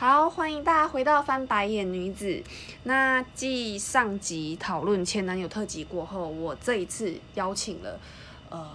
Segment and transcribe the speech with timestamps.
[0.00, 2.42] 好，欢迎大家回到翻白眼女子。
[2.84, 8.00] 那继上集讨论前男友特辑过后，我这一次邀请了
[8.48, 8.66] 呃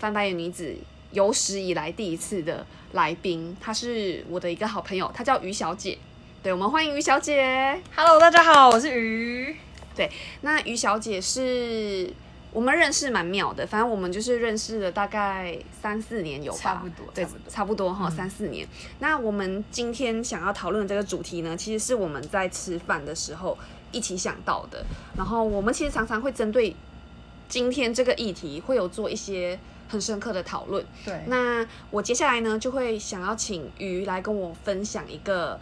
[0.00, 0.74] 翻白眼女子
[1.12, 5.96] 有史以来第一次的来宾，她是我的一个好朋友，她叫于小姐。
[6.42, 7.80] 对，我们欢迎于小姐。
[7.94, 9.56] Hello，大家好，我是于。
[9.94, 10.10] 对。
[10.40, 12.12] 那于小姐是
[12.52, 18.68] 我们认识蛮妙的，反正我们就是认识了大概三四年有吧，差不多对差不，多哈，嗯三四年。
[18.98, 23.56] 那我们今天想要讨论的这个主题呢，其实是我们在吃饭的时候
[23.90, 24.84] 一起想到的，
[25.16, 26.76] 然后我们其实常常会针对
[27.48, 29.58] 今天这个议题会有做一些
[29.88, 30.84] 很深刻的讨论。
[31.04, 35.58] 对，那我接下来呢，就会想要请鱼来跟我分享一个，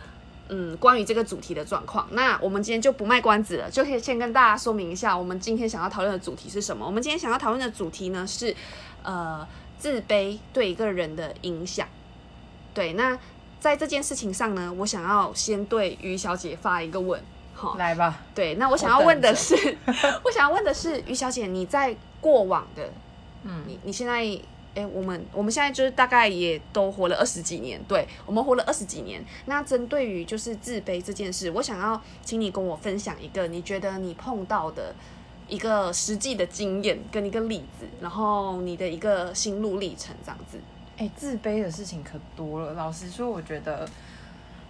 [0.53, 2.09] 嗯，关于这个主题的状况。
[2.11, 6.85] 那我们今天就不卖关子了，就可以先跟大家说明一下，我们今天想要讨论的主题是什么。
[6.85, 8.55] 我们今天想要讨论的主题呢是，
[9.05, 9.47] 呃，
[9.79, 11.87] 自卑对一个人的影响。
[12.75, 13.17] 对，那
[13.61, 17.23] 在这件事情上呢，我想要先对于小姐发一个问，
[17.55, 18.21] 好，来吧。
[18.35, 19.55] 对，那我想要问的是，
[20.25, 22.91] 我想要问的是，于小姐，你在过往的
[23.45, 24.23] 嗯，你你现在，
[24.75, 29.25] 哎、我们我们现在就是大概也都活了二十几年，对我们活了二十几年。
[29.47, 34.95] 那针对于就是自卑这件事，我想要请你跟我分享一个你觉得你碰到的
[35.49, 40.59] 一个实际的经验跟一个例子，然后你的一个心路历程这样子。
[40.97, 42.75] 哎、自卑的事情可多了。
[42.75, 43.89] 老实说，我觉得，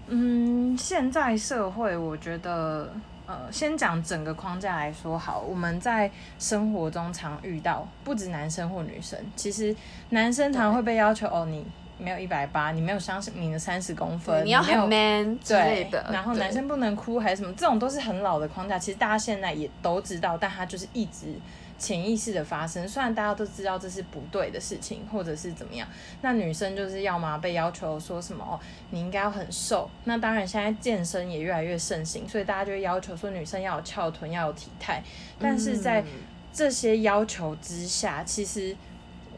[0.07, 2.93] 嗯，现在社会，我觉得，
[3.31, 9.75] 呃，先讲整个框架来说好，我们在生活中常遇到，不止男生或女生，其实
[10.09, 11.65] 男生常会被要求，哦，你
[11.97, 18.77] 没有一百八，你没有相信你的三十公分，你要很 man 之类对的，然后男生不能哭还是什么，这种都是很老的框架。
[18.77, 21.33] 其实大家现在也都知道，但他就是一直
[21.81, 22.87] 潜意识的发生。
[22.87, 25.89] 虽然大家都知道这是不对的事情，或者是怎么样，
[26.21, 29.91] 那女生就是要么被要求说什么哦，你应该要很瘦。
[30.05, 35.03] 那当然现在健身也越来越盛行，所以大家就会要求说女生要有翘臀，要有体态。
[35.41, 36.07] 但是在嗯
[36.53, 38.77] 这些要求之下，其实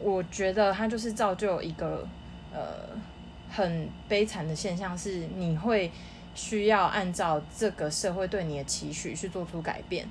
[0.00, 2.06] 我觉得它就是造就一个
[2.52, 2.88] 呃
[3.48, 5.92] 很悲惨的现象，是你会
[6.34, 10.08] 需要按照这个社会对你的期许去做出改变。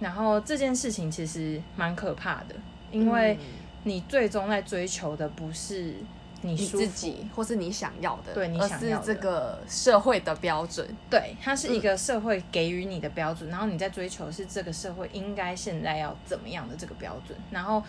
[0.00, 2.54] 然后这件事情其实蛮可怕的，
[2.90, 3.40] 因为嗯
[3.84, 5.94] 你最终在追求的不是
[6.42, 10.86] 你你自己或是你想要的，对你想要的这个社会的标准。
[11.08, 17.38] 对，它是一个社会给予你的标准，然后你在追求是这个社会应该现在要怎么样的这个标准。
[17.50, 17.82] 然后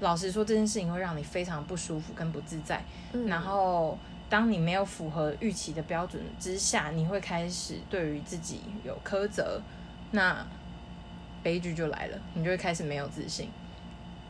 [0.00, 2.84] 老实说，这件事情会让你非常不舒服跟不自在。
[3.12, 3.98] 嗯然后
[4.28, 9.60] 当你没有符合预期的标准之下，你会开始对于自己有苛责，
[10.10, 10.46] 那
[11.42, 13.48] 悲剧就来了，你就会开始没有自信。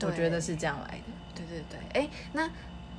[0.02, 1.04] 我觉得是这样来的。
[1.34, 2.50] 对对对，哎，那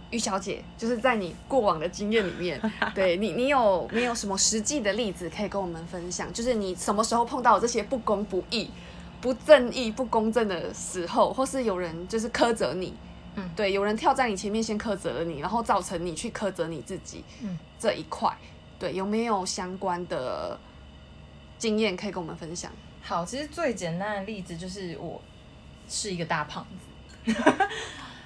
[0.09, 2.59] 于小姐，就是在你过往的经验里面，
[2.95, 6.31] 对你，你有没有什么实际的例子可以跟我们分享？
[6.31, 8.69] 就是你什么时候碰到这些不公不义、
[9.19, 12.93] 不正义、不公正的时候，或是有人就是苛责你，
[13.35, 18.33] 嗯，对，有人跳在你前面先苛责了你，然后造成你去苛责你自己，嗯，这一块，
[18.79, 20.57] 对，有没有相关的
[21.57, 22.71] 经验可以跟我们分享？
[23.05, 25.21] 好，其实最简单的例子就是我
[25.89, 26.65] 是一个大胖
[27.25, 27.35] 子。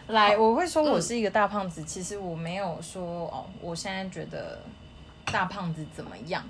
[0.07, 4.61] 来，我会说我是一个大胖子，其实我没有说哦，我现在觉得
[5.25, 6.43] 大胖子怎么样，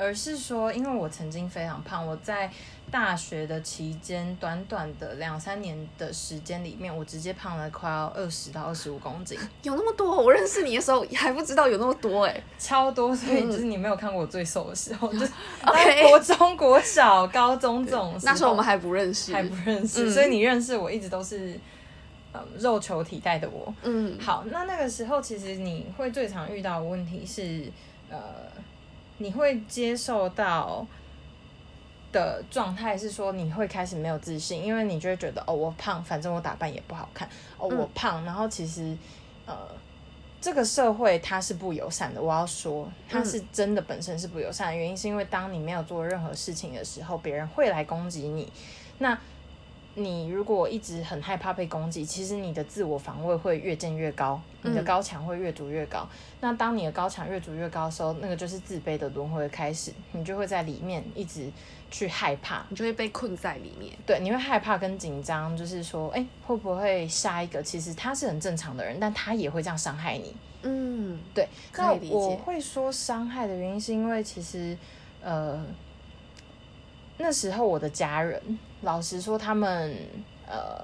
[0.00, 2.50] 而是说，因为我曾经非常胖，我在
[2.90, 10.16] 大学的期间，短短的两三年的时间里面，我直接胖了快要二十到二十五公斤， 有那么多？
[10.16, 15.18] 我认识你的时候还不知道有那么多哎、超多，所以就是你没有看过我最瘦的时候，就
[16.08, 20.10] 国中、国小、高中这种那时候我们还不认识，还不认识，嗯。
[20.10, 21.58] 所以你认识我一直都是
[22.32, 23.72] 呃肉球体态的我。
[23.82, 27.70] 嗯，好，那那个时候其实你会最常遇到的问题是，
[28.10, 28.18] 呃，
[29.20, 30.84] 你会接受到
[32.10, 38.96] 的状态是说你会开始没有自信，因为你就会觉得哦我胖，反正我打扮也不好看，哦嗯我胖，然后其实
[39.46, 39.56] 呃。
[40.42, 48.50] 这个社会它是不友善的，我要说，它是真的本身是不友善的原因，是因为当你没有做任何事情的时候，别人会来攻击你。
[49.00, 49.20] 那
[50.02, 56.08] 你如果一直很害怕被攻击，其实你的自我防卫会越建越高，你的嗯高墙会越筑越高。
[56.40, 61.50] 那当你的高墙越筑越高的时候，那个就是自卑的轮回开始，你就会在里面一直
[61.90, 63.92] 去害怕，你就会被困在里面。
[64.06, 70.34] 对，你会害怕跟紧张，就是说，哎，会不会下一个其实他是很正常的人，但他也会这样伤害你。
[70.62, 74.76] 嗯，对，那我会说伤害的原因是因为其实，
[75.22, 75.64] 呃，
[77.16, 79.94] 那时候我的家人，老实说，他们
[80.46, 80.82] 呃，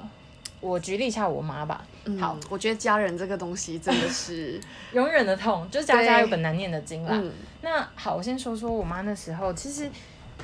[0.61, 4.61] 我举例一下我妈吧，嗯好，我觉得家人这个东西真的是，
[4.93, 7.11] 永远的痛，就是家家有本难念的经啦。
[7.15, 7.33] 嗯
[7.63, 9.91] 那好，我先说说我妈那时候，其实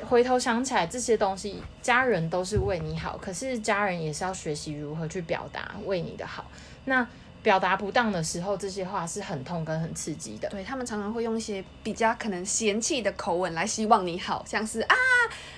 [0.08, 6.46] 回头想起来，这些东西家人都是为你好，可是家人也是要学习如何去表达为你的好。
[6.86, 7.06] 那
[7.42, 10.48] 表达不当的时候，这些话是很痛跟很刺激的。
[10.50, 14.94] 对他们常常会用一些比较可能嫌弃的口吻来希望你好，像是啊，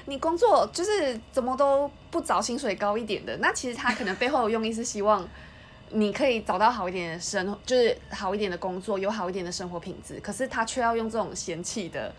[0.07, 3.37] 你工作就是怎么都不找薪水高一点的。
[3.37, 5.29] 那其实他可能背后的用意是希望
[5.91, 10.19] 你可以找到好一点的生，就是好一点的工作，有好一点的生活品质。
[10.21, 12.13] 可是他却要用这种嫌弃的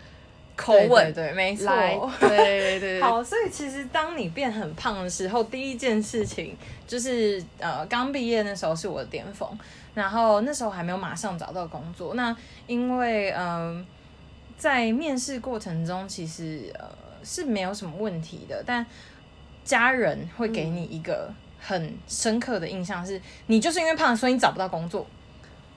[0.56, 1.68] 口吻对对，没错。
[2.20, 6.56] 对对对对，好，所以其实当你变很胖的时候，第一件事情
[6.88, 9.50] 就是呃，刚毕业那时候是我的巅峰，
[9.94, 12.14] 然后那时候还没有马上找到工作。
[12.16, 12.36] 那
[12.68, 13.86] 因为嗯、呃
[14.58, 16.86] 在面试过程中，其实呃
[17.26, 18.86] 是没有什么问题的，但
[19.66, 21.30] 家人会给你一个
[21.60, 25.06] 很深刻的印象是，你就是因为胖，所以你找不到工作。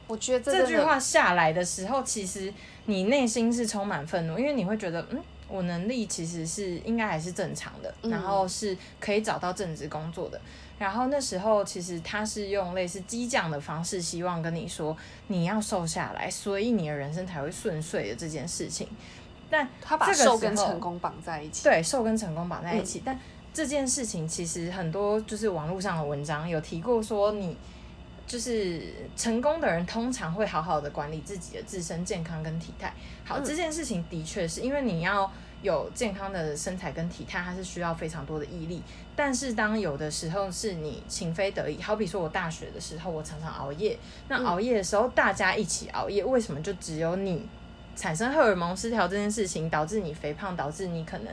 [0.08, 2.52] 我觉得这句话下来的时候，其实
[2.86, 10.40] 你内心是充满愤怒，因为你会觉得，嗯，我能力其实是应该还是正常的，嗯然后是可以找到正职工作的。
[10.78, 14.96] 然后那时候其实他是用类似激将的方式，希望跟你说
[15.26, 18.88] 你要瘦下来，所以你的人生才会顺遂的这件事情。
[19.50, 21.64] 但他把这个时瘦跟候成功绑在一起。
[21.64, 23.02] 对，瘦跟成功绑在一嗯起。
[23.04, 23.18] 但
[23.52, 27.56] 这件事情其实很多就是网络上的文章有提过，说你
[28.28, 28.82] 就是
[29.16, 32.92] 成功的人通常会好好的管理自己的自身健康跟体态。
[33.24, 35.28] 好，嗯这件事情的确是因为你要
[35.62, 38.82] 有健康的身材跟体态，它是需要非常多的毅力。
[39.16, 43.98] 但是当有的时候是你情非得已，好比说我大学的时候，我常常熬夜。
[44.28, 47.48] 那嗯熬夜的时候，大家一起熬夜，为什么就只有你
[47.96, 51.32] 产生荷尔蒙失调这件事情，导致你肥胖，导致你可能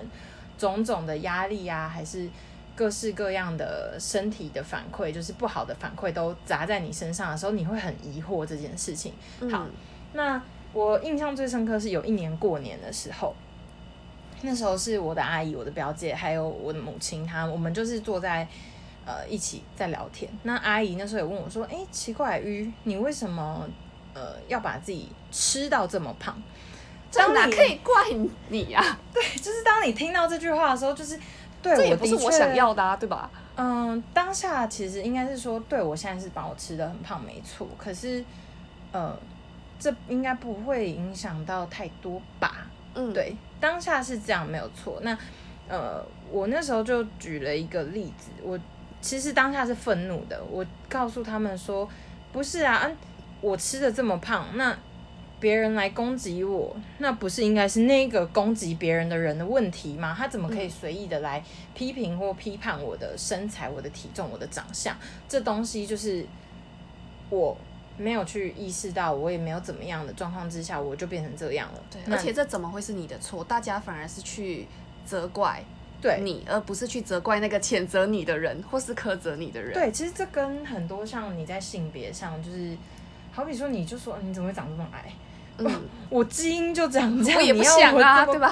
[0.58, 2.30] 种种的压力啊，还是
[2.76, 9.14] 各式各样的身体的反馈，就是不好的反馈都砸在你身上的时候，你会很疑惑这件事情。
[9.40, 9.66] 嗯好，
[10.14, 10.42] 那
[10.74, 13.34] 我印象最深刻是有一年过年的时候，
[14.42, 18.46] 那时候是我的阿姨、我的表姐还有我的母亲，她我们就是坐在
[19.06, 20.30] 呃一起在聊天。
[20.44, 23.66] 那阿姨那时候也问我说：“哎、奇怪，鱼，你为什么
[24.14, 26.42] 呃要把自己吃到这么胖？”
[27.10, 27.94] 这哪可以怪
[28.50, 31.18] 你呀、 对就是当你听到这句话的时候，就是
[31.66, 32.56] 对这也不是我想。
[32.56, 33.30] 要的啊，对吧？
[33.58, 37.68] 嗯，当下其实应该是说，对我现在是把我吃的很胖，没错。
[37.78, 38.24] 可是，
[38.92, 39.18] 呃，
[39.80, 42.68] 这应该不会影响到太多吧？
[42.94, 45.00] 嗯，对，当下是这样没有错。
[45.02, 45.18] 那
[45.68, 48.60] 呃，我那时候就举了一个例子，我
[49.02, 51.88] 其实当下是愤怒的，我告诉他们说，
[52.32, 52.96] 不是啊，嗯
[53.42, 54.76] 我吃的这么胖，那
[55.46, 60.16] 别人来攻击我，那不是应该是那个攻击别人的人的问题吗？
[60.18, 61.44] 他怎么可以随意的来
[61.76, 64.98] 批评或批判我的身材、我的体重、我的长相？
[65.30, 66.26] 这东西就是
[67.30, 67.56] 我。
[67.98, 71.80] 没有去意识到，我也没有怎么样的状况之下，我就变成这样了。
[71.90, 73.42] 对，而且这怎么会是你的错？
[73.42, 74.68] 大家反而是去
[75.06, 75.64] 责怪
[76.02, 79.72] 对你，而不是去责怪那个谴责你的人或是苛责你的人。
[79.74, 82.76] 对，其实这跟很多像你在性别上，就是
[83.32, 85.10] 好比说，你就说你怎么会长这么矮？
[85.58, 88.50] 嗯，我基因就长这样，我也不想啊对吧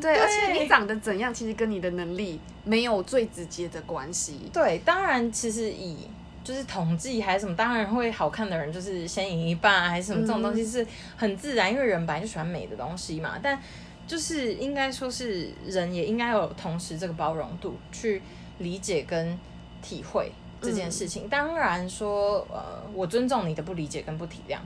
[0.00, 4.50] 对，而且你长得怎样，其实跟你的能力没有最直接的关系。
[4.52, 6.08] 对，当然其实以
[6.42, 10.84] 就是统计还是什么，当然会好看的人就是先赢一半啊，还是什么这种东西是
[11.16, 13.38] 很自然，因为人本来就喜欢美的东西嘛。
[13.40, 13.56] 但
[14.04, 18.20] 就是应该说是人也应该有同时这个包容度去
[18.58, 19.38] 理解跟
[19.80, 21.28] 体会这件事情。
[21.28, 24.58] 当然说呃，我尊重你的不理解跟不体谅，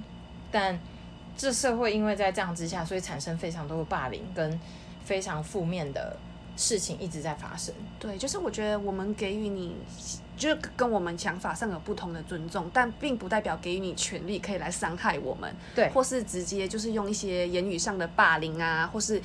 [0.51, 0.79] 但
[1.37, 4.59] 这社会因为在这样之下，所以产生非常多的霸凌跟
[5.05, 6.17] 非常负面的
[6.57, 7.75] 事情一直在发生。
[7.99, 9.77] 对，就是我觉得我们给予你，
[10.37, 19.21] 就是跟我们想法上有不同的尊重，但并不代表给予你权利可以来伤害我们，对或是直接就是用一些言语上的霸凌啊，或是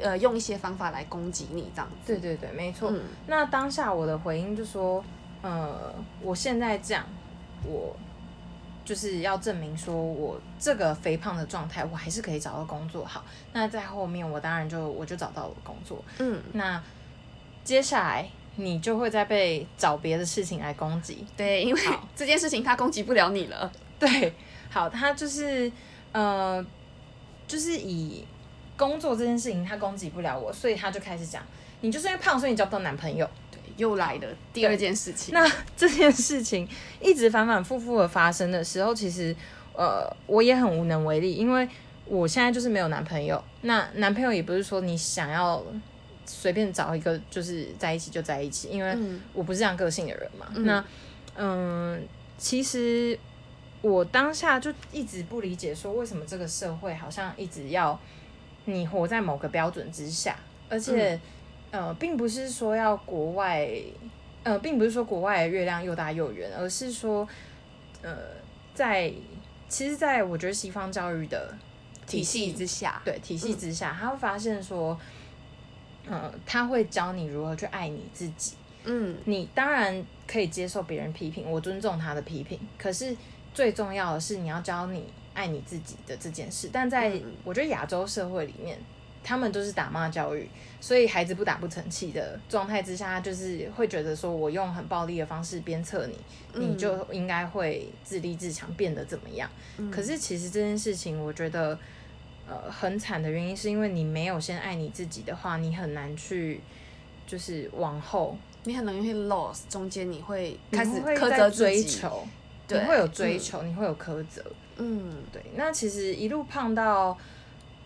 [0.00, 2.12] 呃用一些方法来攻击你这样子。
[2.12, 2.90] 对对对，没错。
[2.92, 5.02] 嗯那当下我的回应就说，
[5.42, 7.04] 呃，我现在这样，
[7.64, 7.96] 我
[8.86, 13.04] 就是要证明说我这个肥胖的状态，我还是可以找到工作。
[13.04, 16.02] 好，那在后面我当然就我就找到了工作。
[16.20, 16.80] 嗯，那
[17.64, 21.26] 接下来你就会再被找别的事情来攻击。
[21.36, 21.80] 对，因为
[22.14, 23.70] 这件事情他攻击不了你了。
[23.98, 24.32] 对，
[24.70, 25.70] 好，他就是
[26.12, 26.64] 呃，
[27.48, 28.24] 就是以
[28.76, 31.42] 工作这件事情他攻击不了我，所以他就开始讲，
[31.80, 33.28] 你就是因为胖，所以你交不到男朋友。
[33.76, 35.34] 对，又来了第二件事情。
[35.34, 36.68] 那 这件事情
[37.00, 39.34] 一直反反复复的发生的时候，其实
[39.74, 41.68] 呃，我也很无能为力，因为
[42.06, 43.42] 我现在就是没有男朋友。
[43.62, 45.62] 那男朋友也不是说你想要
[46.24, 50.46] 随便找一个就是在一起就在一起，因为嗯我不是这样个性的人嘛。
[50.56, 50.84] 那
[51.36, 52.02] 嗯，
[52.38, 53.18] 其实
[53.82, 57.98] 我当下就一直不理解，说为什么这个社会好像一直要
[58.64, 60.36] 你活在某个标准之下，
[60.68, 61.20] 而且、
[61.76, 63.68] 呃，并不是说要国外，
[64.44, 67.28] 呃，并不是说国外的月亮又大又圆，而是说，
[68.00, 68.16] 呃，
[68.74, 69.12] 在
[69.68, 71.52] 其实，在我觉得西方教育的
[72.06, 74.98] 体系之下，对体系之下，他会发现说，
[76.08, 78.54] 呃，他会教你如何去爱你自己。
[78.88, 82.58] 嗯你当然可以接受别人批评，我尊重他的批评。
[82.78, 83.14] 可是
[83.52, 85.04] 最重要的是，你要教你
[85.34, 86.70] 爱你自己的这件事。
[86.72, 88.78] 但在嗯我觉得亚洲社会里面，
[89.26, 90.48] 他们都是打骂教育，
[90.80, 96.16] 所以孩子不打不成器的状态之下，他就是会觉得说我用很暴力的方式鞭策你，
[96.54, 99.50] 嗯你就应该会自立自强，变得怎么样？
[99.78, 101.76] 嗯可是其实这件事情，我觉得
[102.48, 106.60] 呃很惨的原因，是因为你没有先爱你自己的话，你很难去
[107.26, 112.22] 就是往后你很容易会 lost，中间你会开始苛责，追求，
[112.68, 114.44] 你对会有追求，你会有苛责。
[114.76, 117.18] 嗯对，那其实一路胖到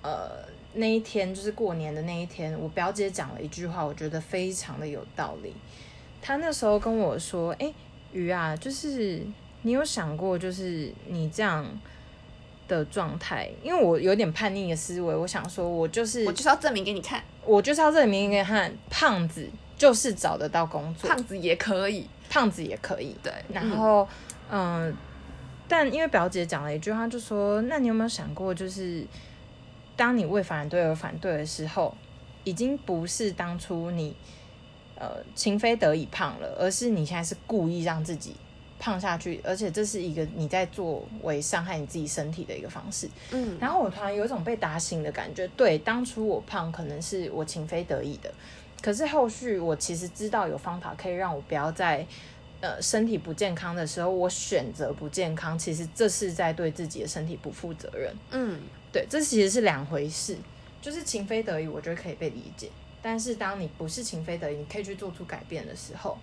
[0.02, 5.52] 呃那一天，就是过年的那一天，我表姐讲了一句话，我觉得非常的有道理。
[6.22, 7.72] 她那时候跟我说：“哎、
[8.12, 9.22] 鱼啊，就是
[9.62, 11.66] 你有想过，就是你这样
[12.68, 23.16] 的状态，因为我有点叛逆的思维，我想说，我就是我就是要证明给你看，我就是要证明给你看，胖子就是找得到工作，胖子也可以，胖子也可以。
[23.22, 24.06] 对，然后，
[24.50, 24.94] 嗯、
[25.66, 29.04] 但因为表姐讲了一句话，就说：“那你有没有想过，就是
[30.00, 31.94] 当你为反对而反对的时候，
[32.42, 34.16] 已经不是当初你
[34.94, 38.34] 呃情非得已胖了，而是你现在是故意让自己
[38.78, 48.32] 胖下去，而且这是一个你在作为伤害你自己身体的一个方式。”嗯然后我突然有一种被打醒的感觉，对，当初我胖可能是我情非得已的，
[48.80, 52.06] 可是后续我其实知道有方法可以让我不要在
[52.62, 58.16] 呃身体不健康的时候，我选择不健康，其实这是在对自己的身体不负责任。
[58.30, 58.58] 嗯
[58.92, 60.36] 对，这其实是两回事。
[60.82, 62.70] 就是情非得已，我觉得可以被理解，
[63.02, 66.16] 但是当你不是情非得已，你可以去做出改变的时候，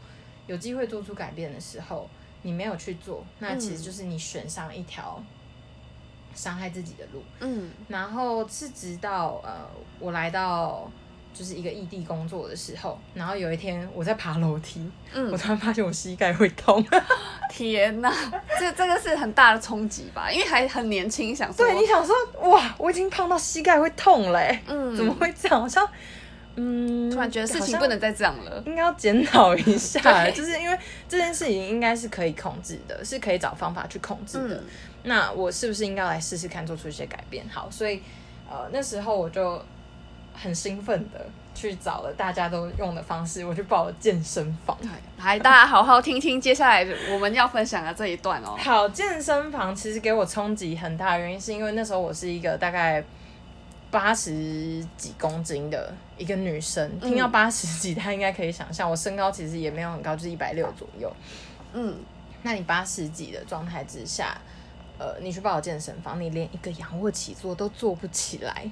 [0.47, 2.09] 有机会做出改变的时候，
[2.41, 5.23] 你没有去做，那其实就是你选上一条
[6.33, 7.21] 伤害自己的路。
[7.41, 9.69] 嗯然后是直到呃，
[9.99, 10.89] 我来到
[11.37, 16.83] 就是一个异地工作的时候，然后有一天我在爬楼梯，嗯我嗯，突然发现我膝盖会痛。
[17.51, 18.11] 天哪，
[18.59, 20.31] 这这个是很大的冲击吧？
[20.31, 22.15] 因为还很年轻，想说，对，你想说
[22.49, 25.61] 哇，我已经胖到膝盖会痛嘞、嗯，怎么会这样？
[25.61, 25.87] 好像
[26.55, 28.63] 嗯，突然觉得事情不能再这样了？
[28.65, 30.01] 应该要检讨一下，
[30.31, 30.77] 就是因为
[31.07, 34.55] 这件事情应该是可以控制的，是可以找方法去控制的。
[34.55, 34.63] 嗯
[35.03, 37.47] 那我是不是应该来试试看，做出一些改变？
[37.47, 38.01] 好，所以
[38.49, 39.63] 呃那时候我就
[40.39, 41.25] 很兴奋的
[41.55, 44.77] 去找了大家都用的方式，我去报了健身房。
[45.17, 48.55] 来，大家好好听听接下来我们要分享的这一段哦。
[48.57, 53.03] 好，健身房其实给我冲击很大的原因，是因为那时候我是一个大概
[53.89, 61.11] 八十几公斤的一个女生，嗯听到八十几，大家应该可以想象，我身高其实也没有很高，就是一百六左右。
[61.73, 61.97] 嗯，
[62.43, 64.37] 那你八十几的状态之下，
[64.99, 68.69] 呃，你去报健身房，你连一个仰卧起坐都做不起来。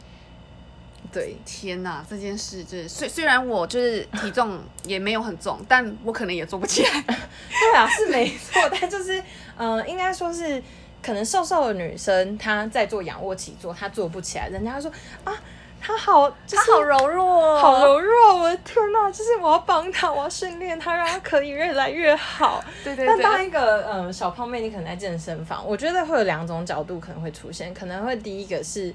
[1.12, 6.90] 对，天哪，这件事就是虽虽然我就是体重也没有很重，但我可能也做不起来。
[7.02, 9.22] 对啊，是没错，但就是，
[9.58, 10.62] 呃，应该说是，
[11.02, 14.92] 可能瘦瘦的女生她在做仰卧起坐，她做不起来，人家会说
[15.24, 15.34] 啊，
[15.82, 22.64] 她好，就是他好柔弱、哦，好柔弱，我的天呐，就是我要帮她，我要训练她，让她可以越来越好。
[22.84, 28.94] 对对但当对，一个嗯小胖妹，你可能在健身房，我觉得会有两种角度可能会出现，可能会第一个是，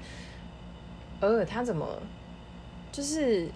[1.21, 1.87] 呃，他怎么
[2.91, 3.47] 就是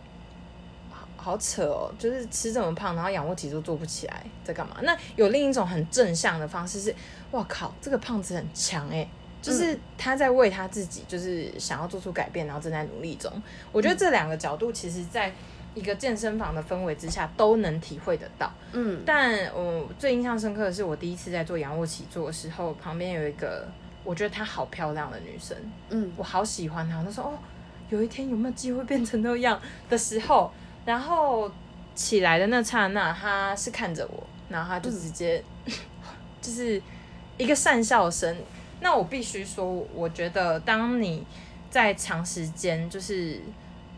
[0.90, 4.78] 好好扯哦，就是吃这么胖，然后仰卧起坐做不起来，在干嘛？
[4.84, 6.96] 那有另一种很正向的方式是，
[7.32, 9.06] 哇靠，这个胖子很强哎、
[9.42, 13.32] 就是他在为他自己，就是想要做出改变，然后正在努力中。
[13.72, 15.34] 我觉得这两个角度，其实在
[15.74, 18.50] 一个健身房的氛围之下都能体会得到。
[18.72, 23.68] 嗯但我最印象深刻的是，我第一次在做仰卧起坐的时候，旁边有一个
[24.04, 25.58] 我觉得她好漂亮的女生，
[25.90, 27.04] 嗯我好喜欢她。
[27.04, 27.34] 她说：“哦，
[27.90, 30.52] 有一天有没有机会变成那样的时候？”
[30.86, 31.50] 然后
[31.96, 35.44] 起来的那刹那，他是看着我，然后他就直接、
[36.40, 36.80] 就是
[37.38, 38.36] 一个讪笑声。
[38.82, 39.66] 那我必须说，
[39.96, 41.26] 我觉得当你
[41.72, 43.42] 在长时间就是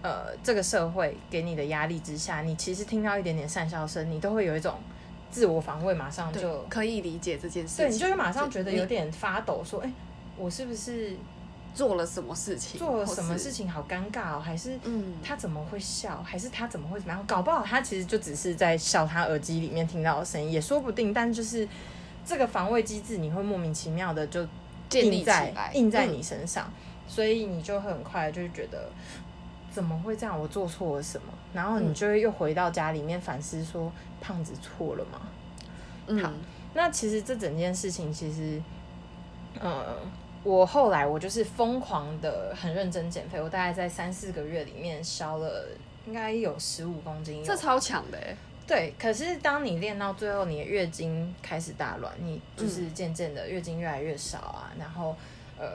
[0.02, 4.76] 呃这个社会给你的压力之下，你其实听到一点点讪笑声，你都会有一种
[5.30, 7.86] 自我防卫，马上就可以理解这件事情。
[7.86, 9.92] 对你就会马上觉得有点发抖，说：“哎、
[10.38, 11.18] 我是不是
[11.78, 13.52] 做了什么事情，做了什么事？
[13.52, 14.40] 情好尴尬哦？
[14.40, 16.24] 还是嗯，他怎么会笑？
[16.24, 17.24] 还是他怎么会怎么样？
[17.28, 19.06] 搞不好他其实就只是在笑？
[19.06, 21.14] 他耳机里面听到的声音，也说不定。
[21.14, 21.68] 但就是
[22.26, 24.44] 这个防卫机制你会莫名其妙的就
[24.90, 26.68] 建立在印在你身上，
[27.08, 28.90] 所以你就很快就会觉得
[29.72, 30.40] 怎么会这样？
[30.40, 31.32] 我做错了什么？
[31.54, 35.22] 然后你嗯就会又回到家里面反思说，胖子错了吗？
[36.08, 36.32] 嗯好
[36.74, 38.62] 那其实这整件事情，其实，
[39.60, 39.98] 呃，
[40.48, 45.66] 我后来我就是疯狂的很认真减肥，我大概在三四个月里面消了
[46.06, 48.36] 应该有十五公斤，这超强的哎，
[48.66, 48.94] 对。
[48.98, 55.16] 可是当你练到最后，你的月经开始大乱，你就是渐渐的月经越来越少啊，然后
[55.58, 55.68] 呃。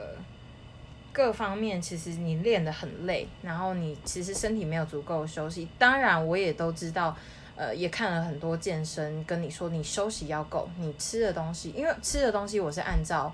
[1.15, 5.67] 各方面其实你练得很累，然后你其实身体没有足够休息。
[5.77, 7.15] 当然，我也都知道，
[7.55, 13.31] 呃，也看了很多健身，跟你说你休息要够，你吃的东西，因为吃的东西我是按照，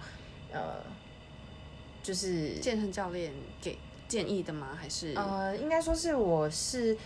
[0.51, 0.59] 呃，
[2.01, 3.77] 就是健身教练给
[4.07, 4.69] 建议的吗？
[4.79, 6.97] 还是呃，应该说是我是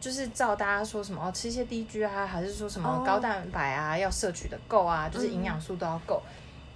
[0.00, 6.22] 就是照大家说什么哦，吃一些低 G 啊，还是说什么哦高蛋白啊，要摄取的够啊，就是营嗯养素都要够。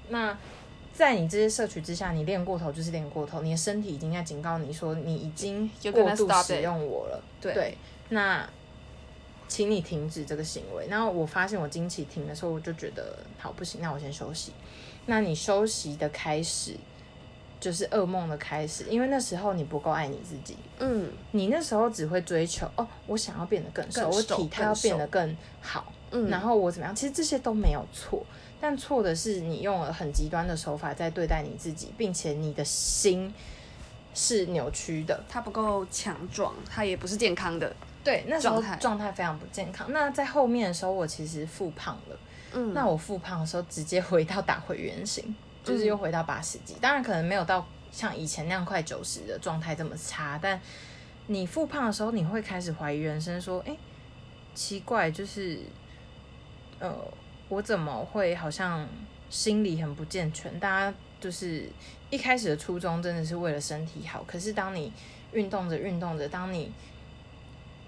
[0.08, 0.36] 那
[0.92, 7.22] 在你这些摄取之下，你练过头就是练过头，你的身体已经在警告你说你已经过度使用我了。
[7.40, 8.46] 对那
[9.48, 10.88] 请你停止这个行为。
[10.88, 14.52] 然后我发现我经期停的时候，我就觉得好不行，那我先休息。
[15.06, 16.76] 那你休息的开始
[17.60, 26.94] 就是噩梦的开始，因为那时候你不够爱你自己，嗯你那时候只会追求哦，我想要变得更瘦，我更瘦体态要变得更好，嗯，然后我怎么样？
[26.96, 28.24] 其实这些都没有错，
[28.60, 33.32] 但错的是你用了很极端的手法在对待你自己，并且你的心
[34.14, 35.22] 是扭曲的。
[35.28, 39.92] 它不够强壮，它也不是健康的，对，那时候状态非常不健康。
[39.92, 42.18] 那在后面的时候，我其实复胖了。
[42.52, 46.74] 嗯，那我复胖的时候，直接回到打回原形，就是又回到八十几。
[46.80, 50.60] 当然，可能没有到像以前那样快九十的状态这么差，但
[51.26, 53.76] 你复胖的时候，你会开始怀疑人生，说：“哎、
[54.54, 55.60] 奇怪，就是
[56.78, 56.92] 呃，
[57.48, 58.88] 我怎么会好像
[59.28, 60.58] 心理很不健全？
[60.58, 61.68] 大家就是
[62.10, 64.92] 一开始的初衷真的是为了身体好，可是当你
[65.32, 66.72] 运动着运动着，当你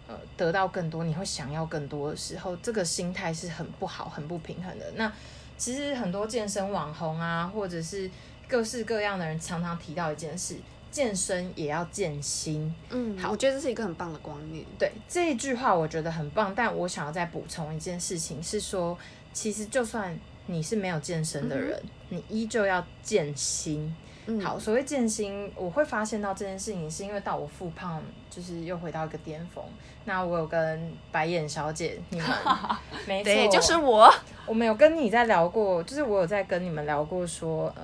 [0.07, 4.93] 呃得到更多，你会想要更多的时候，这个心态是很不好、很不平衡的。
[4.95, 5.13] 那
[5.57, 8.11] 其实很多健身网红啊，或者是
[8.49, 10.57] 各式各样的人，常常提到一件事：
[10.91, 12.75] 健身也要健心。
[12.91, 16.53] 嗯，好我觉得这是一个很棒的观念，对这一句话，我觉得很棒。
[16.55, 18.99] 但我想要再补充一件事情，是说，
[19.33, 23.95] 其实就算你是没有健身的人，你依旧要健心。
[24.27, 29.65] 嗯，好，所谓健心，我会发现到这件事情，是因为到我复胖，就是又回到一个巅峰。
[30.05, 32.29] 那我有跟白眼小姐你们，
[33.07, 34.13] 没错，就是我，
[34.47, 37.83] 我们有跟你在聊过，就是我有在跟你们聊过说，呃，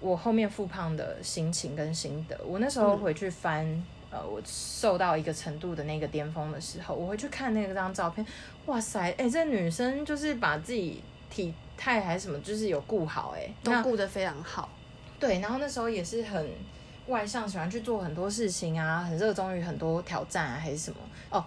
[0.00, 2.38] 我后面复胖的心情跟心得。
[2.44, 2.98] 我那时候嗯。
[2.98, 3.64] 回去翻，
[4.10, 8.24] 呃，我瘦到一个程度的那个巅峰的时候，我会去看那张照片，
[8.66, 14.68] 哇塞，哎、这女生就是把自己体态还是什么，就是有顾好、哎，都顾得非常好，
[15.18, 16.48] 对，然后那时候也是很
[17.08, 20.98] 外向，喜欢去做很多事情啊，很热衷于很多挑战啊，还是什么
[21.30, 21.44] 哦。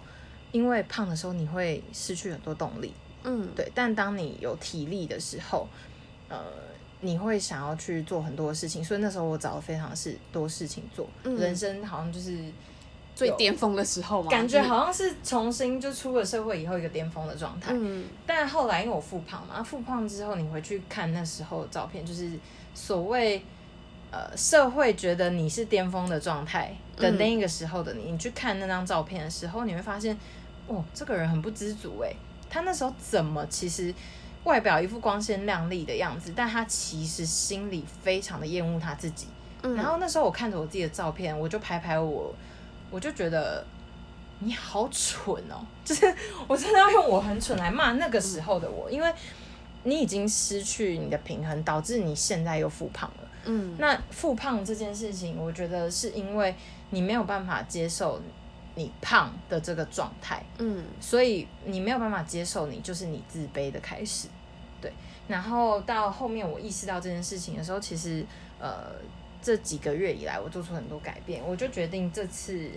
[0.50, 2.92] 因为胖的时候你会失去很多动力，
[3.24, 3.72] 嗯，对。
[3.74, 5.66] 但当你有体力的时候，
[6.28, 6.44] 呃，
[7.00, 12.36] 你会想要去做很多事情，所以那时候我找了非常是多事情做，嗯人生好像就是
[13.14, 17.72] 最巅峰的时候嘛，感觉，好像是重新就出了社会以后一个巅峰的状态。
[17.74, 22.30] 嗯但后来因为我复胖嘛，复胖之后你回去看那时候的照片，就是
[22.74, 23.42] 所谓
[24.12, 27.16] 呃社会觉得你是巅峰的状态的嗯。
[27.18, 30.16] 那个时候的你，你去看那张照片的时候，你会发现，
[30.68, 32.14] 哦，这个人很不知足诶，
[32.48, 33.92] 他那时候怎么其实
[34.44, 39.26] 外表一副光鲜亮丽的样子，但他其实心里非常的厌恶他自己。
[39.62, 42.34] 嗯，然后那时候我看着我自己的照片，我就拍拍我，
[42.90, 43.64] 我就觉得
[44.40, 46.12] 你好蠢哦，就是
[46.48, 49.12] 我真的要用我很蠢来骂那个时候的我，因为
[49.84, 53.21] 你已经失去你的平衡，导致你现在又复胖了。
[53.44, 56.54] 嗯那复胖这件事情，我觉得是因为
[56.90, 58.20] 你没有办法接受
[58.74, 64.28] 你胖的这个状态，嗯所以你没有办法接受你就是你自卑的开始，
[64.80, 64.92] 对。
[65.28, 68.24] 然后到后面我意识到这件事情的时候，其实
[68.58, 68.92] 呃
[69.40, 72.70] 这几个月以来我做出很多改变，我就决定这次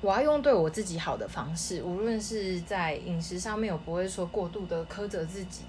[0.00, 5.62] 我要用对我自己好的方式，无论是在饮食上面，我不会说过度的苛责自己，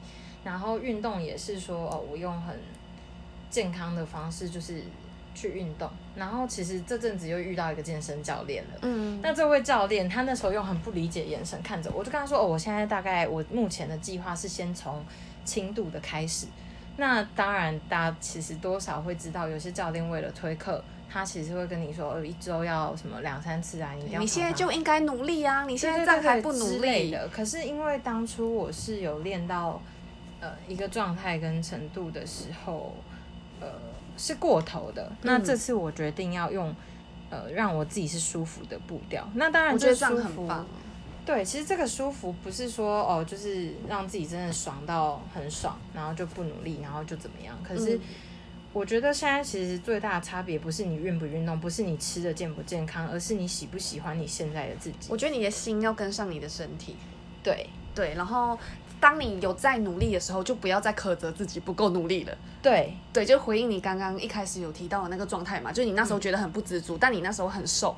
[0.44, 2.60] 然后运动也是说哦，我用很
[3.56, 4.84] 健康的方式就是
[5.34, 5.90] 去运动。
[6.14, 8.80] 然后其实这阵子又遇到一个健身教练了。
[8.82, 15.02] 嗯，那这位教练他那时候用很不理解眼神看着我，我就跟他说：“哦，我现在大概我目前的计划是先从
[15.46, 16.48] 轻度的开始。
[16.98, 27.28] 那当然，大家其实多少会知道，有些教练为了推课，他其实会跟你说，呃，一周要什么两三次啊，你一定要你现在就应该努力啊，你现在这样对对对还不努力，的。
[27.28, 29.82] 可是因为当初我是有练到
[30.40, 33.15] 呃一个状态跟程度的时候，呃
[34.18, 35.12] 是过头的。
[35.22, 36.74] 那这次我决定要用
[37.30, 39.30] 呃让我自己是舒服的步调。
[39.36, 40.50] 那当然，我觉得这舒服。
[41.26, 47.58] 对，其实这个舒服不是说哦，就是让自己真的爽到很爽，然后就不努力，然后就怎么样。
[47.64, 48.00] 可是
[48.72, 55.08] 我觉得现在其实最大的差别不是你运不运动，不是你吃的健不健康，而是你喜不喜欢你现在的自己。
[55.10, 56.96] 我觉得你的心要跟上你的身体。
[57.42, 58.60] 对对，然后
[59.00, 62.38] 当你有在努力的时候，就不要再苛责自己不够努力了。
[62.62, 67.96] 对对，就回应你刚刚一开始有提到的那个状态嘛，就你那时候觉得很不知足，但你那时候很瘦。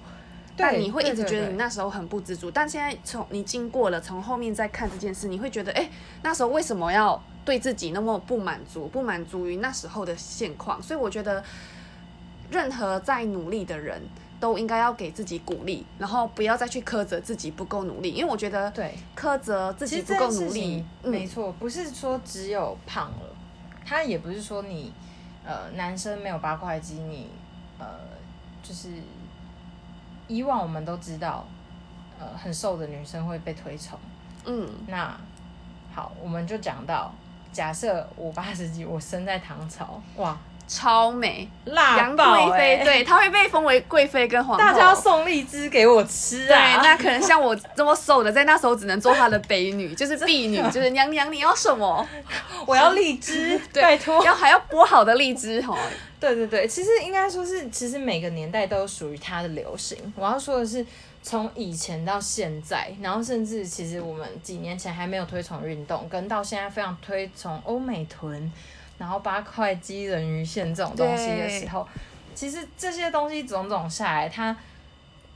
[0.59, 5.87] 但你会一直觉得你那时候很不知足，但现在从你经过了从后面再看这件事，你会觉得，哎，
[6.23, 8.87] 那时候为什么要对自己那么不满足？
[8.87, 11.43] 不满足于那时候的现况，所以我觉得，
[12.49, 14.01] 任何在努力的人
[14.39, 23.35] 都应该要给自己鼓励，然后不要再去苛责自己不够努力，因为我觉得，对，苛责自己不够努力，没错，不是说只有胖了，
[23.85, 24.93] 他也不是说你，
[25.45, 27.29] 呃，男生没有八块肌，你，
[27.79, 27.85] 呃，
[28.61, 28.89] 就是。
[30.29, 31.47] 以往我们都知道，
[32.19, 33.97] 呃，很瘦的女生会被推崇。
[34.43, 35.17] 嗯，那
[35.95, 37.09] 好，我们就讲到，
[37.53, 46.47] 假设我八十几，我生在唐朝，哇，超美，辣贵妃，对，她会被封为贵妃跟皇后，大家要送荔枝给我吃啊。
[46.47, 52.05] 对，那可能像我这么瘦的，在那时候只能做她的婢女， 就是婢女，就是娘娘，你要什么？
[52.67, 55.77] 我要荔枝，拜托，要还要剥好的荔枝哦。
[56.19, 59.97] 对对对，其实应该说是，其实每个年代都属于它的流行。
[60.15, 60.83] 我要说的是，
[61.21, 68.51] 从以前到现在，然后甚至其实我们几年前还没有推崇运动，跟到现在非常推崇欧美臀，
[68.97, 71.87] 然后八块鸡人鱼线这种东西的时候，
[72.33, 74.55] 其实这些东西种种下来，它。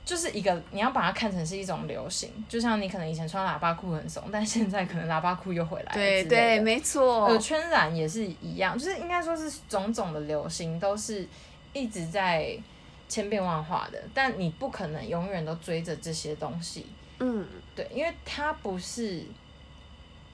[0.04, 5.94] 就是一个，你要把它看成是一种流行，就像你可能以前穿喇叭裤很怂，但现在可能喇叭裤又回来了。
[5.94, 7.28] 对对，没错。
[7.28, 11.26] 耳圈染也是一样，就是应该说是种种的流行都是
[11.72, 12.58] 一直在
[13.08, 16.88] 千变万化的，但你不可能永远都追着这些东西。
[17.20, 19.24] 嗯，对，因为它不是，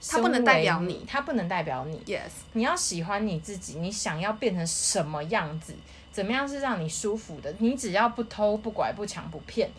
[0.05, 1.99] 它不能代表你，它不能代表你。
[2.05, 5.73] Yes，你要喜欢你自己，你想要变成什么样子？
[6.11, 7.53] 怎么样是让你舒服的？
[7.59, 9.69] 你只要不偷不拐不抢不骗，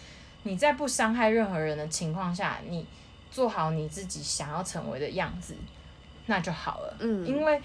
[0.42, 2.86] 你在不伤害任何人的情况下，你
[3.30, 5.54] 做好你自己想要成为的样子，
[6.26, 6.96] 那就好了。
[7.00, 7.60] 嗯，因为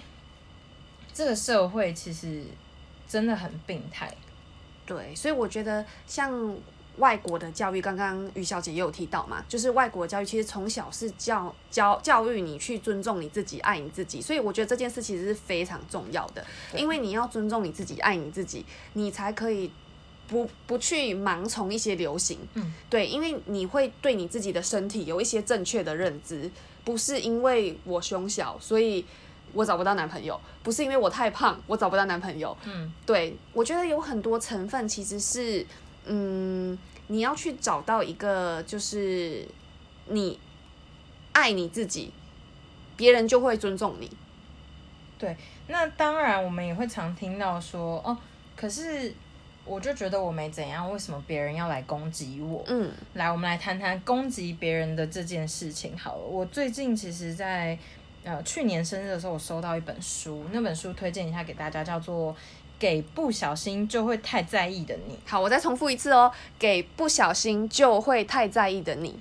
[1.13, 2.44] 这个社会其实
[3.08, 4.12] 真的很病态。
[4.86, 6.56] 对，所以我觉得像。
[6.98, 19.72] 外国的教育，刚刚于小姐也有提到嘛，就是外国教育其实从小是教教教育你去尊重你自己，爱你自己，所以我觉得这件事其实是非常重要的，因为你要尊重你自己，爱你自己，你才可以
[20.28, 26.52] 不不去盲从一些流行，嗯，对，因为你会对你自己的身体有一些正确的认知，
[26.84, 29.04] 不是因为我胸小，所以
[29.54, 35.66] 我找不到男朋友，不是因为我太胖，我找不到男朋友，嗯，对我觉得有很多成分其实是。
[36.06, 39.48] 嗯，你要去找到一个，就是
[40.08, 40.39] 你
[41.32, 42.12] 爱你自己，
[42.98, 44.10] 别人就会尊重你。
[45.18, 45.36] 对，
[45.68, 48.18] 那当然我们也会常听到说，哦，
[48.56, 49.13] 可是
[49.63, 52.63] 我就觉得我没怎样，为什么别人要来攻击我？
[52.68, 55.98] 嗯，来，我们来谈谈攻击别人的这件事情。
[55.98, 57.78] 好了，我最近其实，在
[58.24, 62.36] 呃去年生日的时候，我收到一本书，那本书推荐一下给大家，叫做。
[62.80, 66.32] 给不小心就会太在意的你，好，我再重复一次哦。
[66.60, 69.18] 给不小心就会太在意的你，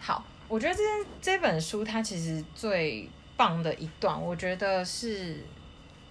[0.00, 0.82] 好，我觉得这
[1.20, 5.44] 这本书它其实最棒的一段，我觉得是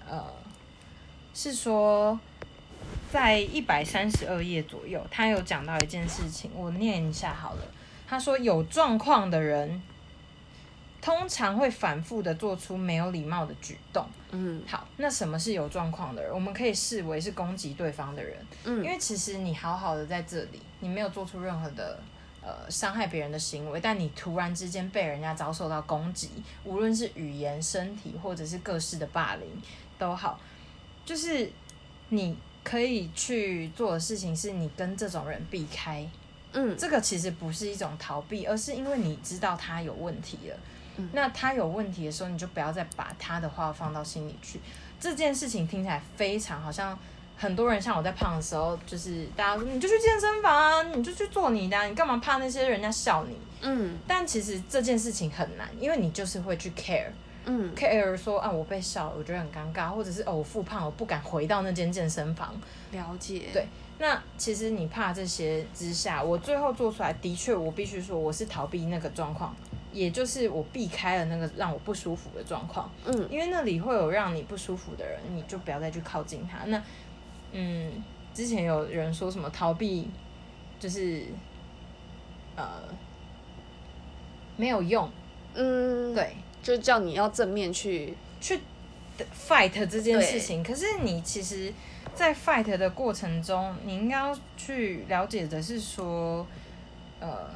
[0.07, 0.23] 呃，
[1.33, 2.19] 是说
[3.11, 7.61] 在一百三十二页左右，他有讲到一件事情，我念一下好了。
[8.07, 9.81] 他说有状况的人。
[11.01, 14.05] 通常会反复的做出没有礼貌的举动。
[14.29, 16.31] 嗯，好，那什么是有状况的人？
[16.31, 18.37] 我们可以视为是攻击对方的人。
[18.63, 21.99] 嗯，因为其实你好好的在这里，你没有做出任何的
[22.41, 26.29] 呃伤害别人的行为，但你突然之间被人家遭受到攻击，
[26.63, 29.47] 无论是语言、身体或者是各式的霸凌
[29.97, 30.39] 都好，
[31.03, 31.51] 就是
[32.09, 36.07] 你可以去做的事情是你跟这种人避开。
[36.53, 40.57] 嗯，这个其实不是一种逃避，而是因为你知道他有问题了。
[41.13, 44.59] 那他有问题的时候，你就不要再把他的话放到心里去。
[44.99, 46.97] 这件事情听起来非常好像
[47.35, 53.35] 很多人像我在胖的时候，就是大家说你就去健身房啊，你就去做你的，你干嘛怕那些人家笑你？
[53.61, 53.97] 嗯。
[54.07, 57.07] 但其实这件事情很难，因为你就是会去 care，
[57.45, 62.53] 嗯，care 说啊我被笑，我觉得很尴尬，或者是哦我复胖，我不敢回到那间健身房。
[62.91, 63.47] 了解。
[63.51, 63.65] 对。
[64.01, 69.55] 那其实你怕这些之下，我最后做出来的确，我必须说我是逃避那个状况。
[69.93, 76.63] 也就是我避开了那个让我不舒服的状况，嗯因为那里会有让你不舒服的人，你就不要再去靠近他。
[76.67, 76.81] 那，
[77.51, 78.01] 嗯，
[78.33, 80.09] 之前有人说什么逃避，
[80.79, 81.25] 就是
[82.55, 82.65] 呃
[84.55, 85.11] 没有用，
[85.55, 88.61] 嗯，，对，就叫你要正面去，去
[89.45, 90.63] fight 这件事情。
[90.63, 91.73] 可是你其实，
[92.13, 96.45] 在 fight 的过程中，你应该要去了解的是说，
[97.19, 97.49] 呃，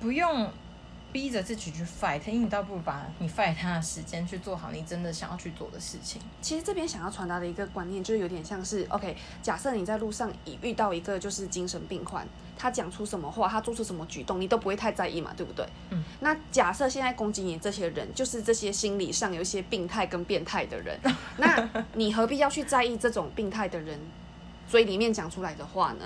[0.00, 0.50] 不用
[1.12, 6.20] 逼着自己去 fight，因为你倒不如把你 fight 他的时间去做好你真的想要去做的事情。
[6.42, 12.26] 其实这边想要传达的一个观念，就是有点像是，OK，假设你在路上已遇到一个就是精神病患，
[12.58, 15.66] 他讲出什么话，他做出什么举动，你都不会太在意嘛，对不对？
[15.90, 16.04] 嗯。
[16.20, 20.98] 那假设现在攻击你这些人，就是这些心理上有一些病态跟变态的人，
[21.38, 23.98] 那你何必要去在意这种病态的人
[24.68, 26.04] 嘴里面讲出来的话呢？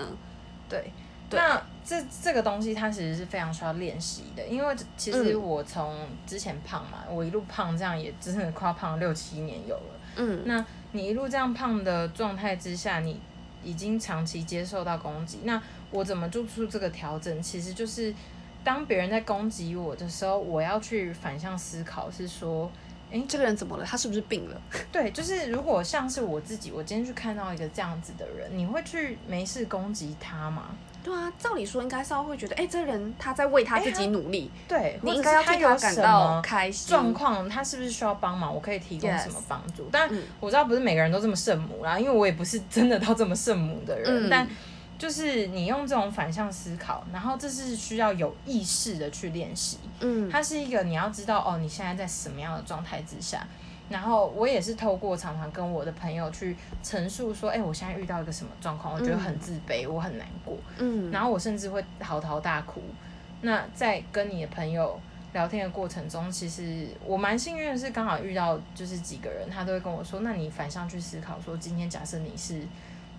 [0.68, 0.92] 对
[1.30, 5.94] 那这这个东西它其实是非常需要练习的，因为其实嗯我从
[6.26, 10.00] 之前胖嘛，我一路胖这样也真的快胖了六七年有了。
[10.16, 13.20] 嗯那你一路这样胖的状态之下，你
[13.62, 17.42] 已经长期接受到攻击，那我怎么做出这个调整？
[17.42, 18.12] 其实就是
[18.64, 22.70] 当别人在攻击我的时候，我要去反向思考，是说，
[23.28, 23.84] 这个人怎么了？
[23.84, 24.60] 他是不是病了？
[24.90, 30.76] 对，就是如果像是我自己，我今天去看到一个这样子的人，你会去没事攻击他吗？
[31.02, 36.88] 对啊，照理说应该是要会觉得，哎、这个人他在为他自己努力，对，你应该要替他有感什到么开心。
[36.90, 38.54] 状况，他是不是需要帮忙？
[38.54, 39.88] 我可以提供什么帮助？
[39.90, 44.26] 但嗯我知道不是每个人都这么圣母啦，因为我也不是真的到这么圣母的人。
[44.26, 44.46] 嗯但
[44.98, 49.78] 就是你用这种反向思考，然后这是需要有意识的去练习。
[50.00, 53.46] 嗯，它是一个你要知道哦，你现在在什么样的状态之下。
[53.90, 60.56] 然后我也是透过常常跟我的朋友去陈述说，哎、我现在遇到一个什么状况，我觉得很自卑，我很难过。
[60.78, 62.80] 嗯，然后我甚至会嚎啕大哭。
[63.42, 65.00] 那在跟你的朋友
[65.32, 72.62] 聊天的过程中，其实我蛮幸运的是，刚好遇到就是几个人，他都会跟我说：“那你反向去思考，说今天假设你是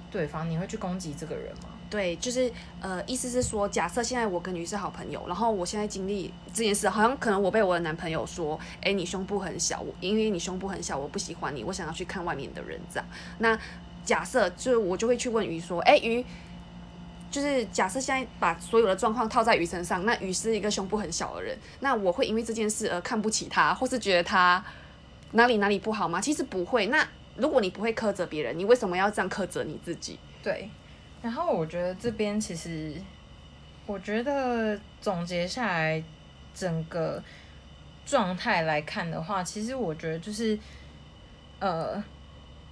[0.09, 13.05] 对方，你会去攻击这个人吗对，就是呃，意思是说，假设现在我跟鱼是好朋友，然后我现在经历这件事，好像可能我被我的男朋友说，哎，你胸部很小，我因为你胸部很小，我不喜欢你，我想要去看外面的人这样。
[13.37, 13.59] 那
[14.03, 16.25] 假设就是我就会去问鱼说，哎，鱼。
[17.29, 24.61] 就是假设现在把所有的状况套在鱼身上，那鱼是一个胸部很小的人，那我会因为这件事而看不起他，或是觉得他
[25.31, 26.19] 哪里哪里不好吗？
[26.19, 26.87] 其实不会。
[26.87, 30.69] 那如果你不会苛责别人，你为什么要这样苛责你自己？？”对。
[31.21, 32.93] 然后我觉得这边其实，
[33.85, 36.03] 我觉得总结下来
[36.53, 37.21] 整个
[38.05, 40.57] 状态来看的话，其实我觉得就是，
[41.59, 42.03] 呃，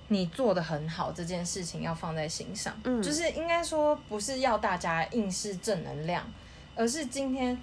[0.08, 3.02] 你做的很好这件事情要放在心上，嗯。
[3.02, 6.26] 就是应该说不是要大家硬是正能量，
[6.76, 7.56] 而是今天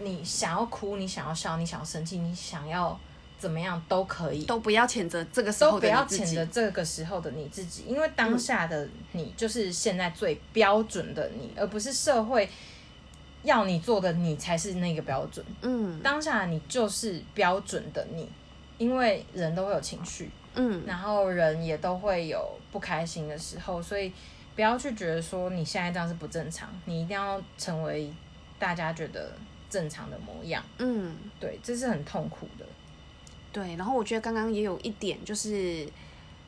[0.00, 2.98] 你想要哭，你想要笑，你想要生气，你想要
[3.44, 6.36] 怎么样都可以，都不要谴责这个时候不要谴的你自己。
[6.36, 12.48] 责这个时候的你自己，因为当下的你就是现在最标准的你，而不是社会
[13.42, 15.44] 要你做的你才是那个标准。
[15.60, 18.26] 嗯当下你就是标准的你，
[18.78, 24.10] 因为人都会有情绪，嗯，然后人也都会有不开心的时候，所以
[24.54, 28.10] 不要去觉得说你现在这样是不正常，你一定要成为
[28.58, 29.30] 大家觉得
[29.68, 30.64] 正常的模样。
[30.78, 32.64] 嗯，对，这是很痛苦的。
[33.54, 33.76] 对。
[33.76, 35.88] 然后我觉得刚刚也有一点，就是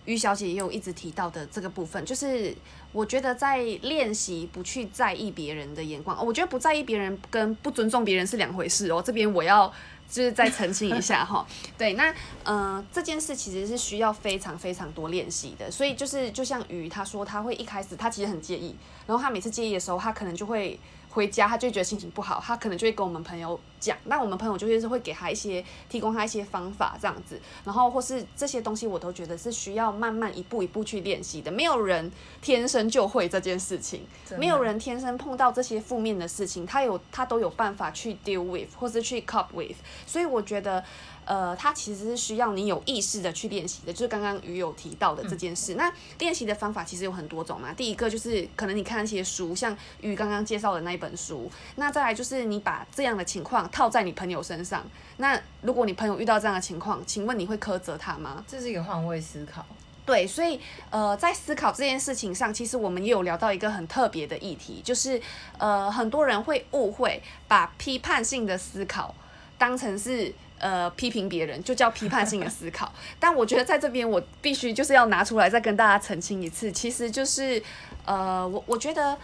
[0.05, 2.55] 于小姐也有一直提到的这个部分，就是
[2.93, 9.01] 我觉得在练习不去在意别人的眼光，我觉得不在意别人跟不尊重别人是两回事哦。
[9.01, 9.73] 这边我要
[10.11, 11.47] 就是再澄清一下哈。
[11.79, 18.75] 对，那呃这件事其实是需要非常非常多练习的，所以就是就像于他说他会一开始他其实很介意，
[19.07, 20.79] 然后他每次介意的时候，他可能就会。
[21.17, 40.85] 回家，他就觉得心情不好，他可能就会跟我们朋友讲，那我们朋友就会是会给他一些提供他一些方法这样子，然后或是这些东西我都觉得是需要慢慢一步一步去练习的，没有人天生就会这件事情，没有人天生碰到这些负面的事情，他有他都有办法去 deal with 或是去 cope with，所以我觉得。
[41.27, 45.75] 呃，它其实是需要你有意识的去练习的，就是刚刚鱼有提到的这件事。
[45.75, 47.75] 那练习的方法其实有很多种嘛。
[47.75, 51.51] 第一个就是可能你看一些书，像鱼刚刚介绍的那一本书。
[51.75, 54.83] 那再来就是你把这样的情况套在你朋友身上。
[55.19, 58.45] 那如果你朋友遇到这样的情况，请问你会苛责他吗？
[58.47, 59.67] 这是一个换位思考。
[60.05, 60.61] 对，所以
[60.91, 65.21] 呃，在思考这件事情上，其实我们也有聊到一个很特别的议题，就是
[65.59, 69.13] 呃，很多人会误会把批判性的思考
[69.59, 72.93] 当成是呃批评别人，就叫批判性的思考。
[73.19, 77.63] 但我觉得在这边，我必须就是要拿出来再跟大家澄清一次，其实就是
[78.05, 79.19] 呃，我我觉得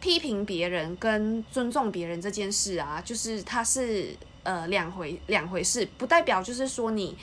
[0.00, 7.16] 批评别人跟尊重别人这件事啊，就是它是呃两回两回事，不代表就是说你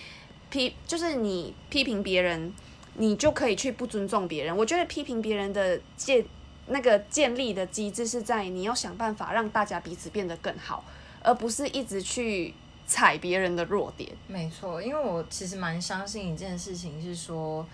[0.49, 2.51] 批就是你批评别人，
[2.95, 4.57] 你就可以去不尊重别人。
[4.57, 6.25] 我觉得批评别人的建
[6.67, 10.83] 那个建立的机制是在你要想办法让大家彼此变得更好，
[11.21, 12.53] 而不是一直去
[12.91, 14.11] 踩别人的弱点。
[14.27, 17.65] 没错，因为我其实蛮相信一件事情是说，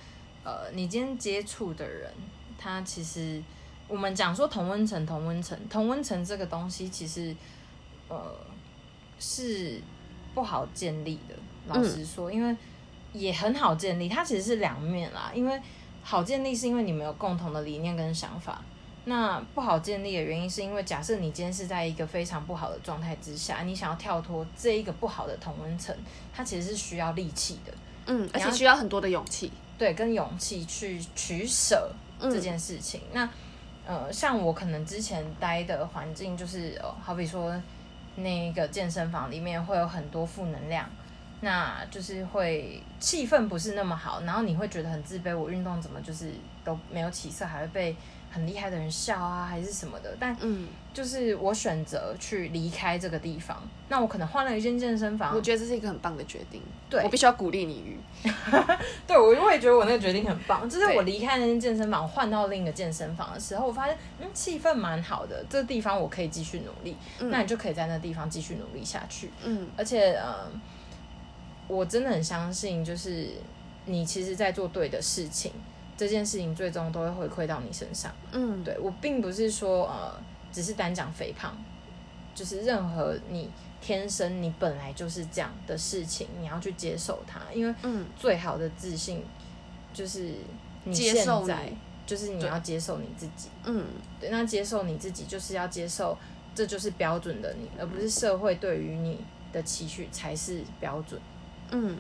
[0.44, 2.14] 呃，你今天接触的人，
[2.56, 3.42] 他其实
[3.88, 7.36] 我们讲说同温层，同温层，同温层这个东西其实
[8.08, 8.38] 呃
[9.20, 9.82] 是
[10.36, 11.34] 不好建立的。
[11.66, 12.56] 老实说，因为
[13.12, 15.32] 也很好建立，它其实是两面啦。
[15.34, 15.60] 因为
[16.04, 18.62] 好建立是因为你们有共同的理念跟想法。
[19.10, 25.96] 那不好建立的原因，是因为假设你今天是在一个非常不好的状态之下，你想要跳脱这一个不好的同温层，
[26.34, 27.72] 它其实是需要力气的，
[28.08, 31.90] 嗯，而且需要很多的勇气，对，跟勇气去取舍
[32.20, 33.00] 这件事情。
[33.14, 33.30] 那
[33.86, 37.56] 呃，像我可能之前待的环境，就是哦，好比说
[38.18, 40.86] 那个健身房里面会有很多负能量，
[41.40, 46.34] 那就是会气氛不是那么好，然后你会觉得很自卑，我运动怎么就是
[46.66, 47.96] 都没有起色，还会被。
[48.30, 57.02] 很厉害的人笑啊，还是什么的，但嗯，就是我选择去离开这个地方，那我可能换了一间健身房，我觉得这是一个很棒的决定，对。
[57.04, 57.80] 我必须要鼓励你。
[57.86, 57.98] 鱼，
[59.08, 70.60] 对我我也觉得我那个决定很棒， 就是我离开那间健身房，换到另一个健身房的时候，我发现嗯气氛蛮好的，这个地方我可以继续努力，那你就可以在那地方继续努力下去，嗯，而且嗯，
[71.68, 73.30] 我真的很相信，就是
[73.86, 75.52] 你其实在做对的事情。
[75.98, 78.14] 这件事情最终都会回馈到你身上。
[78.32, 80.16] 嗯，对我并不是说呃，
[80.52, 81.58] 只是单讲肥胖，
[82.36, 83.50] 就是任何你
[83.82, 87.42] 天生你本来就是这样的事情，你要去接受它。
[87.52, 89.24] 因为嗯，最好的自信
[89.92, 90.34] 就是
[90.84, 91.74] 你现在，
[92.06, 93.50] 就是你要接受你自己。
[93.66, 93.86] 嗯，
[94.20, 96.16] 对，那接受你自己就是要接受，
[96.54, 99.20] 这就是标准的你，而不是社会对于你
[99.52, 101.20] 的期许才是标准。
[101.72, 101.98] 嗯。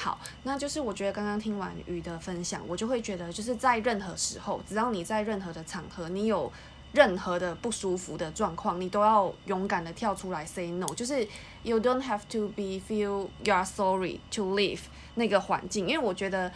[0.00, 6.52] 好，那就是我觉得刚刚听完鱼的分享，我就会觉得，就是在任何时候，只要你在任何的场合，你有
[6.92, 10.86] 任何的不舒服的状况，你都要勇敢的跳出来 say no。
[10.94, 11.26] 就是
[11.64, 14.78] you don't have to be feel you are sorry to leave
[15.16, 16.52] 那个环境，因为我觉得，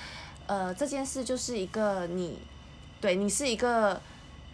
[0.47, 2.39] 呃，这件事就是一个你，
[3.01, 4.01] 对你是一个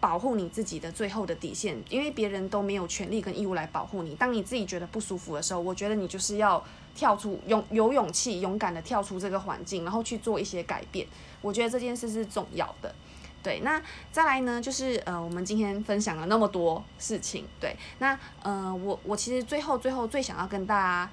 [0.01, 4.15] 保护你自己的最后的底线，因为别人都没有权利跟义务来保护你。
[4.15, 6.65] 当你自己觉得不舒服的时候，我觉得你就是要。
[6.99, 11.07] 跳出勇有勇气勇敢的跳出这个环境，然后去做一些改变，
[11.41, 12.93] 我觉得这件事是重要的。
[13.41, 13.81] 对，那
[14.11, 21.11] 再来呢，就是呃，我们今天分享了那么多事情，对，那呃，我我其实最后最后最想要跟大家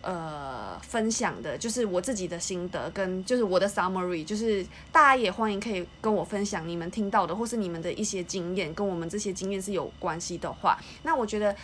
[0.00, 11.54] 呃分享的，就是我自己的心得跟就是我的 summary，就是大家也欢迎可以跟我分享你们听到的或是你们的一些经验，跟我们这些经验是有关系的话，那我觉得。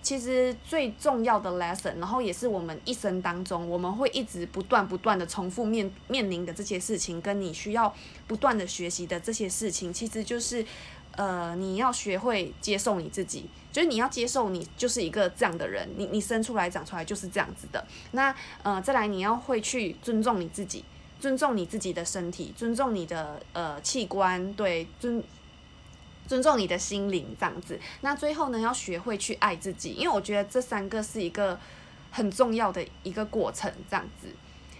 [0.00, 7.92] 其实最重要的 lesson，然后也是我们一生当中我们会一直不断不断的重复面面临的这些事情，跟你需要
[8.26, 10.64] 不断的学习的这些事情，其实就是，
[11.12, 17.86] 呃，你要学会接受你自己，就是你要接受你就是一个这样的人，你你生出来长出来就是这样子的。
[18.12, 20.84] 那呃，再来你要会去尊重你自己，
[21.20, 25.22] 尊重你自己的身体，尊重你的呃器官，对尊。
[26.28, 27.80] 尊重你的心灵，这样子。
[28.02, 31.58] 那最后呢，要学会去爱自己，因为我觉得这三个是一个
[32.12, 34.28] 很重要的一个过程，这样子。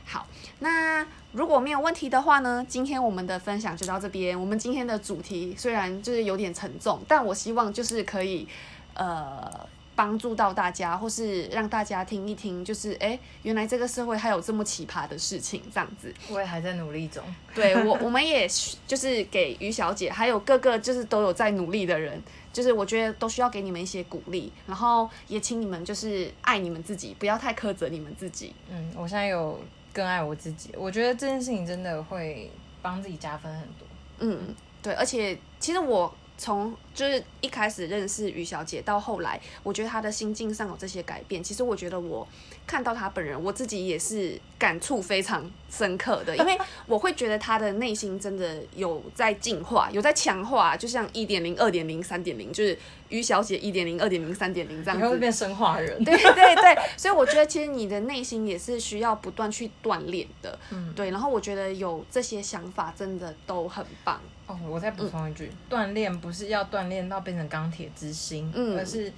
[0.04, 0.26] 好，
[0.61, 4.38] 那如果没有问题的话呢，今天我们的分享就到这边。
[4.38, 8.46] 我们今天的主题虽然就是有点沉重，但我希望就是可以，
[8.94, 9.66] 呃。
[9.98, 16.14] 帮助到大家，或是让大家听一听，就是哎，原来这个社会还有这么奇葩的事情，这样子。
[16.30, 17.20] 我也还在努力中。
[17.52, 18.46] 对我， 我们也
[18.87, 28.54] 就是给于小姐，还有各个就是都有在努力的人，就是我觉得都需要给你们一些鼓励，然后也请你们就是爱你们自己，不要太苛责你们自己。
[28.70, 29.61] 嗯，我现在有
[29.92, 32.48] 更爱我自己，我觉得这件事情真的会
[32.80, 33.88] 帮自己加分很多。
[34.20, 36.14] 嗯，对，而且其实我。
[36.38, 41.42] 从就是一开始认识于小姐到后来，我觉得她的心境上有这些改变。
[41.42, 42.27] 其实我觉得我
[42.64, 46.56] 看到她本人，我自己也是感触非常深刻的， 因为
[46.87, 55.08] 我会觉得她的内心真的有在进化，有在强化，就像一点零、二点零、三点零，就是于小姐一点零、二点零、三点零这样子。
[55.08, 56.04] 会变生化人。
[56.04, 60.56] 对 对对，所以我觉得其实你的内心也是需要不断去锻炼的。
[60.71, 61.10] 嗯，对。
[61.10, 64.21] 然后我觉得有这些想法真的都很棒。
[64.49, 69.13] 哦，我再补充一句，锻炼不是要锻炼到变成钢铁之心，而是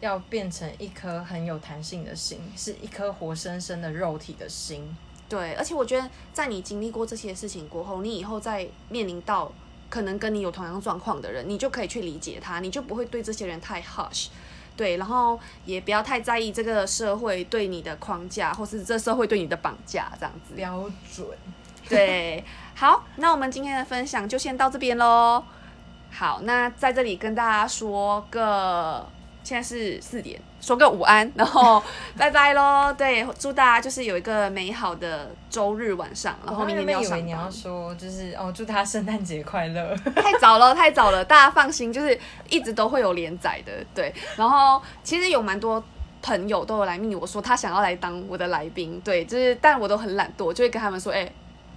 [0.00, 4.94] 要变成一颗很有弹性的心，是一颗活生生的肉体的心。
[5.28, 9.50] 对，而且我觉得在你经历过这些事情过后，你以后再面临到
[9.88, 14.26] 可能跟你有同样状况的人，你就可以去理解他，你就不会对这些人太 harsh。
[14.76, 20.54] 对，然后也不要太在意这个社会对你的框架，或是这社会对你的绑架，这样子。
[20.54, 21.26] 标准。
[21.88, 22.44] 对，
[22.78, 25.42] 好，那我们今天的分享就先到这边喽。
[26.12, 29.06] 好，那在这里跟大家说个，
[29.42, 31.82] 现在是四点，说个午安，然后
[32.18, 32.92] 拜拜喽。
[32.92, 37.26] 对，祝大家就是有一个美好的周日晚上，然后明天要上班。
[37.26, 39.96] 你要说就是哦，祝他圣诞节快乐。
[40.14, 42.18] 太早了，太早了，大家放心，就是
[42.50, 43.72] 一直都会有连载的。
[43.94, 45.82] 对，然后其实有蛮多
[46.20, 51.26] 朋友都有来密我说他想要来当我的来宾，对，就是但我都很懒惰，就会跟他们说，哎。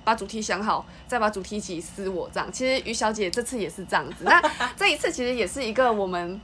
[0.09, 2.51] 把主题想好，再把主题一起撕我这样。
[2.51, 4.41] 其实于小姐这次也是这样子，那
[4.75, 6.41] 这一次其实也是一个我们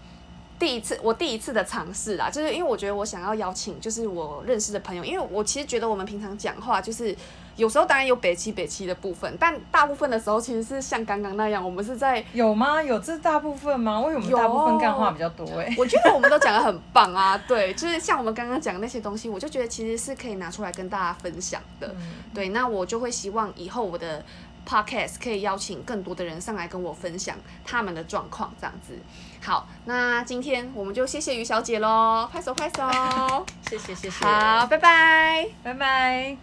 [0.60, 2.30] 第一次，我第一次的尝试啦。
[2.30, 7.16] 就是因为我觉得我想要邀请，就是我认识的朋友，因为我其实觉得我们平常讲话就是。
[7.56, 12.82] 有时候当然有北七北七的部分，但大部分的时候其实是像刚刚那样，我们是在有吗？
[12.84, 14.00] 有这大部分吗？
[14.02, 15.46] 为什么大部分干话比较多？
[15.60, 21.96] 哎， 我觉得我们都讲的很棒啊，对，就是像我们刚刚讲的那些东西，我就觉得其实是可以拿出来跟大家分享的。
[22.34, 24.24] 对，那我就会希望以后我的
[24.68, 28.94] podcast 可以邀请更多的人上来跟我分享他们的状况，这样子。
[29.42, 36.36] 好，那今天我们就谢谢于小姐喽，拍手拍手， 谢谢谢谢，好，拜拜，拜拜。